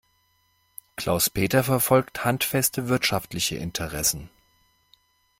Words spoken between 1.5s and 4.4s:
verfolgt handfeste wirtschaftliche Interessen.